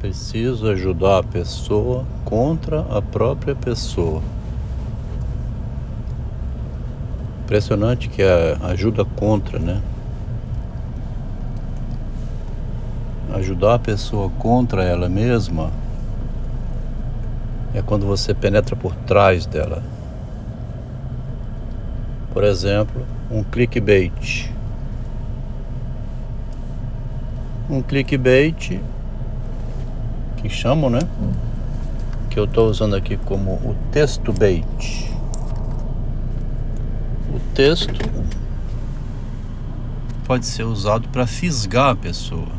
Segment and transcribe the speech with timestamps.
[0.00, 4.22] Preciso ajudar a pessoa contra a própria pessoa.
[7.42, 9.82] Impressionante que a ajuda contra, né?
[13.34, 15.72] Ajudar a pessoa contra ela mesma
[17.74, 19.82] é quando você penetra por trás dela.
[22.32, 24.48] Por exemplo, um clickbait.
[27.68, 28.80] Um clickbait
[30.38, 31.00] que chamam, né?
[32.30, 35.12] Que eu estou usando aqui como o texto bait.
[37.34, 37.98] O texto
[40.24, 42.58] pode ser usado para fisgar a pessoa.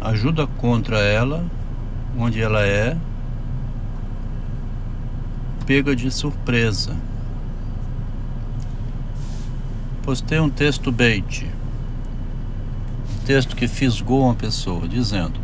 [0.00, 1.44] Ajuda contra ela,
[2.16, 2.96] onde ela é
[5.66, 6.96] pega de surpresa.
[10.02, 11.57] Postei um texto bait
[13.28, 15.38] texto que fisgou uma pessoa, dizendo: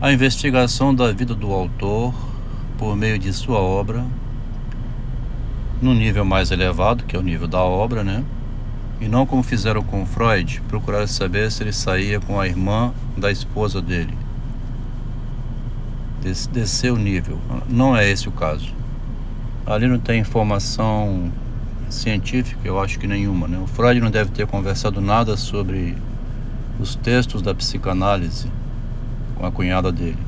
[0.00, 2.14] A investigação da vida do autor,
[2.78, 4.04] por meio de sua obra,
[5.82, 8.22] no nível mais elevado, que é o nível da obra, né?
[9.00, 13.32] E não como fizeram com Freud, procurar saber se ele saía com a irmã da
[13.32, 14.16] esposa dele.
[16.22, 17.40] Des descer o nível.
[17.68, 18.72] Não é esse o caso.
[19.66, 21.32] Ali não tem informação
[21.88, 23.58] científica, eu acho que nenhuma, né?
[23.58, 25.96] O Freud não deve ter conversado nada sobre
[26.80, 28.50] os textos da psicanálise
[29.36, 30.18] com a cunhada dele.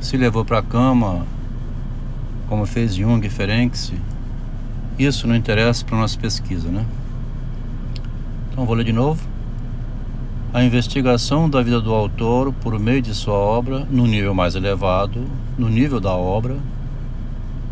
[0.00, 1.26] Se levou para a cama,
[2.48, 3.94] como fez Jung e Ferenczi,
[4.98, 6.84] isso não interessa para nossa pesquisa, né?
[8.50, 9.20] Então vou ler de novo.
[10.52, 15.24] A investigação da vida do autor por meio de sua obra no nível mais elevado,
[15.56, 16.56] no nível da obra,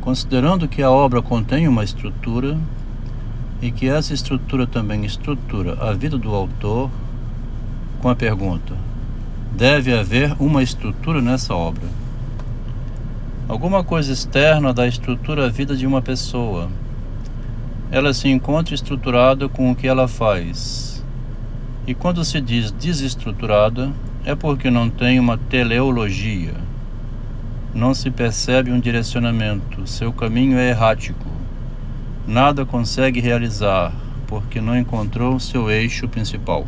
[0.01, 2.59] considerando que a obra contém uma estrutura
[3.61, 6.89] e que essa estrutura também estrutura a vida do autor
[8.01, 8.75] com a pergunta:
[9.55, 11.89] deve haver uma estrutura nessa obra?
[13.49, 16.69] Alguma coisa externa da estrutura à vida de uma pessoa.
[17.91, 21.03] Ela se encontra estruturada com o que ela faz.
[21.87, 23.91] E quando se diz desestruturada,
[24.23, 26.53] é porque não tem uma teleologia.
[27.75, 31.27] Não se percebe um direcionamento, seu caminho é errático.
[32.27, 33.95] Nada consegue realizar,
[34.27, 36.67] porque não encontrou seu eixo principal.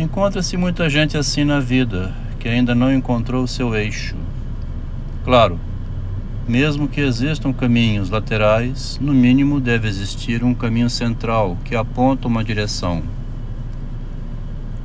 [0.00, 4.16] Encontra-se muita gente assim na vida, que ainda não encontrou o seu eixo.
[5.26, 5.60] Claro,
[6.48, 12.42] mesmo que existam caminhos laterais, no mínimo deve existir um caminho central que aponta uma
[12.42, 13.02] direção.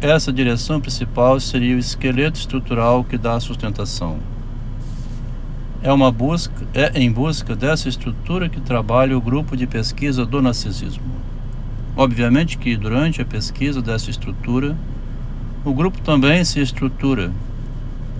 [0.01, 4.17] Essa direção principal seria o esqueleto estrutural que dá sustentação.
[5.81, 10.41] É uma busca, é em busca dessa estrutura que trabalha o grupo de pesquisa do
[10.41, 11.05] narcisismo.
[11.95, 14.75] Obviamente que durante a pesquisa dessa estrutura,
[15.65, 17.31] o grupo também se estrutura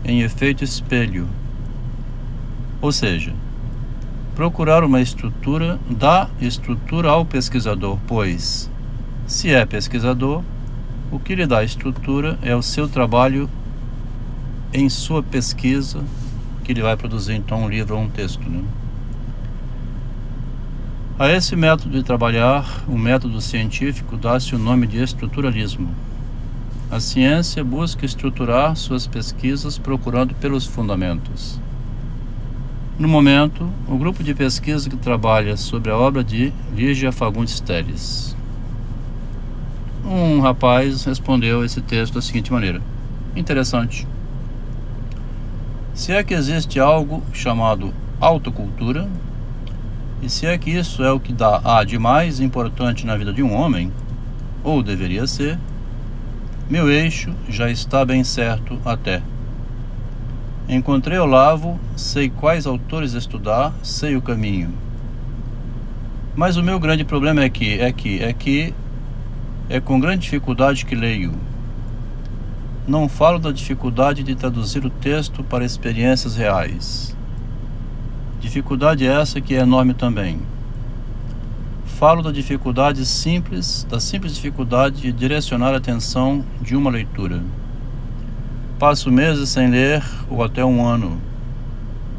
[0.03, 1.29] em efeito espelho,
[2.81, 3.33] ou seja,
[4.33, 8.69] procurar uma estrutura dá estrutura ao pesquisador, pois,
[9.28, 10.41] se é pesquisador,
[11.11, 13.47] o que lhe dá estrutura é o seu trabalho
[14.73, 16.03] em sua pesquisa,
[16.63, 18.50] que ele vai produzir então um livro ou um texto.
[18.50, 18.63] Né?
[21.19, 25.94] A esse método de trabalhar, o método científico, dá-se o nome de estruturalismo.
[26.91, 31.59] A ciência busca estruturar suas pesquisas procurando pelos fundamentos.
[32.97, 38.38] No momento, o grupo de pesquisa que trabalha sobre a obra de Lígia Fagundes Teles.
[40.06, 42.79] Um rapaz respondeu esse texto da seguinte maneira:
[43.35, 44.07] Interessante.
[45.96, 47.91] Se é que existe algo chamado
[48.22, 49.09] autocultura,
[50.22, 53.34] e se é que isso é o que dá a de mais importante na vida
[53.34, 53.91] de um homem,
[54.63, 55.59] ou deveria ser,
[56.68, 59.22] meu eixo já está bem certo até.
[60.68, 64.74] Encontrei Olavo, sei quais autores estudar, sei o caminho.
[66.36, 68.74] Mas o meu grande problema é que, é que, é que
[69.70, 71.34] é com grande dificuldade que leio.
[72.88, 77.16] Não falo da dificuldade de traduzir o texto para experiências reais.
[78.41, 80.54] Dificuldade essa que é enorme também
[81.96, 87.42] falo da dificuldade simples, da simples dificuldade de direcionar a atenção de uma leitura.
[88.78, 91.18] Passo meses sem ler ou até um ano.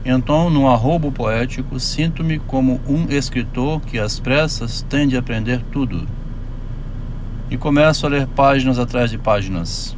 [0.02, 6.08] Então, num arrobo poético, sinto-me como um escritor que às pressas tem de aprender tudo.
[7.50, 9.94] E começo a ler páginas atrás de páginas,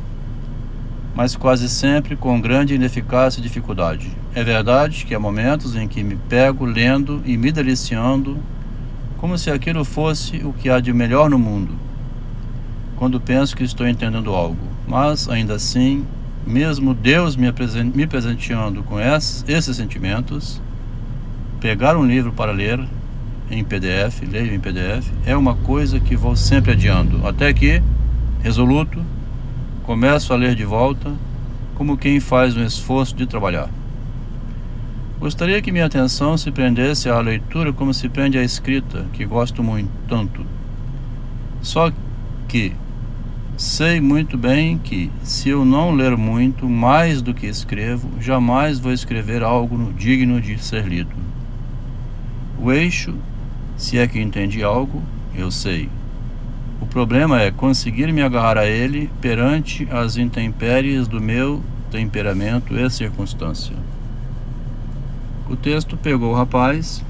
[1.15, 4.11] mas quase sempre com grande ineficácia e dificuldade.
[4.35, 8.39] É verdade que há momentos em que me pego lendo e me deliciando
[9.19, 11.75] como se aquilo fosse o que há de melhor no mundo.
[12.97, 14.59] quando penso que estou entendendo algo.
[14.87, 16.05] Mas, ainda assim,
[16.45, 17.53] mesmo Deus me,
[18.07, 20.61] presenteando com esses sentimentos,
[21.61, 22.81] pegar um livro para ler
[23.51, 27.81] em PDF, leio em PDF, é uma coisa que vou sempre adiando, até que,
[28.43, 29.01] resoluto,
[29.85, 31.13] começo a ler de volta,
[31.77, 33.71] como quem faz um esforço de trabalhar.
[35.21, 39.65] Gostaria que minha atenção se prendesse à leitura como se prende à escrita, que gosto
[39.65, 40.47] muito tanto.
[41.61, 41.91] Só
[42.47, 42.73] que
[43.57, 48.93] sei muito bem que, se eu não ler muito mais do que escrevo, jamais vou
[48.93, 51.17] escrever algo digno de ser lido.
[52.57, 53.13] O eixo,
[53.77, 55.03] se é que entendi algo,
[55.35, 55.89] eu sei.
[56.81, 61.61] O problema é conseguir me agarrar a ele perante as intempéries do meu
[61.91, 63.75] temperamento e circunstância.
[65.49, 67.03] O texto pegou o rapaz.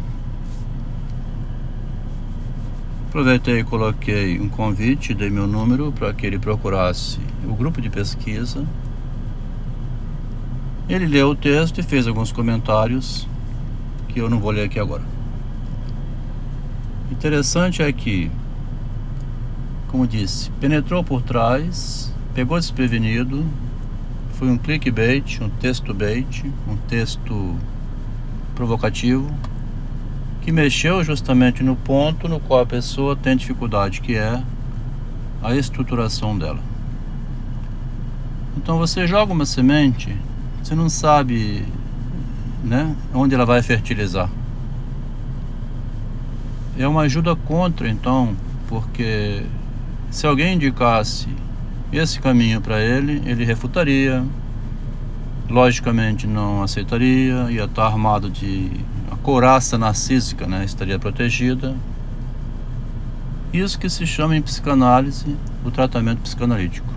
[3.08, 7.90] Aproveitei e coloquei um convite, dei meu número para que ele procurasse o grupo de
[7.90, 8.64] pesquisa.
[10.88, 13.26] Ele leu o texto e fez alguns comentários
[14.08, 15.02] que eu não vou ler aqui agora.
[17.10, 18.30] Interessante é que,
[19.88, 23.44] como disse, penetrou por trás, pegou desprevenido,
[24.34, 27.56] foi um clickbait, um texto bait, um texto
[28.58, 29.32] provocativo
[30.42, 34.42] que mexeu justamente no ponto no qual a pessoa tem dificuldade, que é
[35.40, 36.58] a estruturação dela.
[38.56, 40.12] Então você joga uma semente,
[40.60, 41.64] você não sabe
[42.64, 44.28] né, onde ela vai fertilizar.
[46.76, 48.34] É uma ajuda contra, então,
[48.68, 49.44] porque
[50.10, 51.28] se alguém indicasse
[51.92, 54.24] esse caminho para ele, ele refutaria,
[55.48, 58.70] logicamente não aceitaria, ia estar armado de
[59.10, 60.64] a couraça narcísica, né?
[60.64, 61.74] estaria protegida.
[63.52, 66.92] Isso que se chama em psicanálise o tratamento psicanalítico.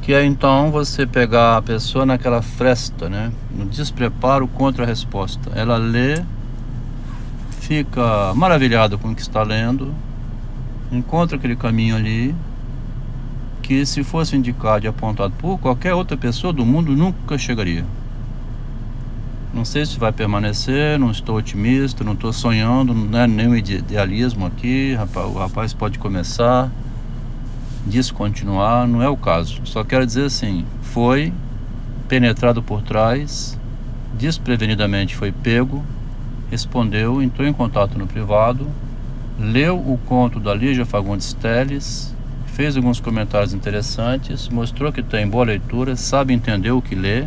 [0.00, 3.30] Que é então você pegar a pessoa naquela fresta, né?
[3.50, 5.50] no despreparo contra a resposta.
[5.54, 6.22] Ela lê,
[7.60, 9.92] fica maravilhada com o que está lendo,
[10.90, 12.34] encontra aquele caminho ali,
[13.66, 17.84] que se fosse indicado e apontado por qualquer outra pessoa do mundo nunca chegaria.
[19.52, 24.46] Não sei se vai permanecer, não estou otimista, não estou sonhando, não é nenhum idealismo
[24.46, 26.70] aqui, o rapaz pode começar,
[27.84, 29.60] descontinuar, não é o caso.
[29.64, 31.32] Só quero dizer assim, foi
[32.06, 33.58] penetrado por trás,
[34.16, 35.82] desprevenidamente foi pego,
[36.52, 38.64] respondeu, entrou em contato no privado,
[39.40, 42.15] leu o conto da Lígia Fagundes Teles,
[42.56, 47.26] fez alguns comentários interessantes, mostrou que tem boa leitura, sabe entender o que lê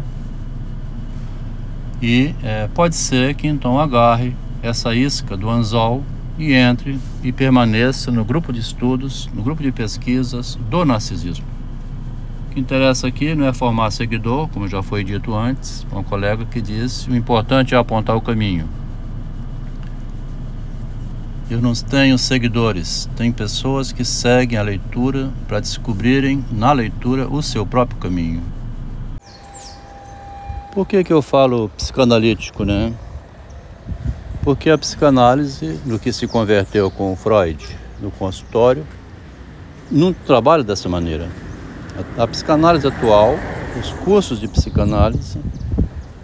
[2.01, 6.03] e é, pode ser que então agarre essa isca do anzol
[6.35, 11.45] e entre e permaneça no grupo de estudos, no grupo de pesquisas do narcisismo.
[12.49, 16.43] O que interessa aqui não é formar seguidor, como já foi dito antes, um colega
[16.43, 18.67] que disse, o importante é apontar o caminho.
[21.49, 27.41] Eu não tenho seguidores, tem pessoas que seguem a leitura para descobrirem na leitura o
[27.41, 28.43] seu próprio caminho.
[30.71, 32.93] Por que, que eu falo psicanalítico, né?
[34.43, 37.65] Porque a psicanálise, no que se converteu com Freud
[37.99, 38.85] no consultório,
[39.89, 41.27] não trabalha dessa maneira.
[42.15, 43.33] A, a psicanálise atual,
[43.79, 45.39] os cursos de psicanálise,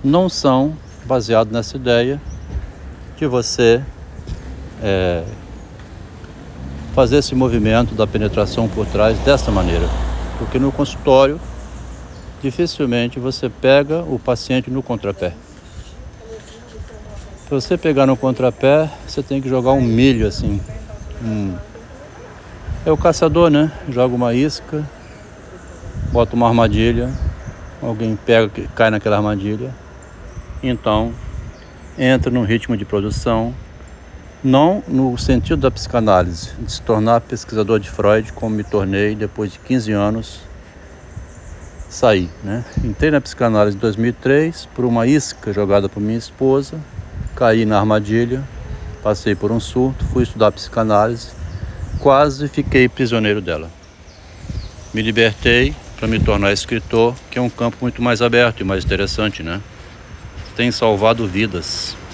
[0.04, 2.22] não são baseados nessa ideia
[3.18, 3.82] de você
[4.82, 5.24] é,
[6.94, 9.88] fazer esse movimento da penetração por trás dessa maneira.
[10.38, 11.40] Porque no consultório,
[12.42, 15.34] dificilmente você pega o paciente no contrapé.
[17.48, 20.60] Para você pegar no contrapé, você tem que jogar um milho assim.
[21.24, 21.56] Um...
[22.86, 23.72] É o caçador, né?
[23.90, 24.84] Joga uma isca,
[26.12, 27.12] bota uma armadilha,
[27.82, 29.74] alguém pega, cai naquela armadilha.
[30.64, 31.12] Então,
[31.98, 33.54] entra num ritmo de produção
[34.46, 39.52] não no sentido da psicanálise, de se tornar pesquisador de Freud, como me tornei depois
[39.52, 40.42] de 15 anos,
[41.90, 42.30] saí.
[42.44, 42.64] Né?
[42.84, 46.80] Entrei na psicanálise em 2003 por uma isca jogada por minha esposa,
[47.36, 48.44] caí na armadilha,
[49.02, 51.30] passei por um surto, fui estudar psicanálise,
[52.00, 53.72] quase fiquei prisioneiro dela.
[54.94, 58.86] Me libertei para me tornar escritor, que é um campo muito mais aberto e mais
[58.86, 59.60] interessante, né?
[60.56, 61.98] Tem salvado vidas.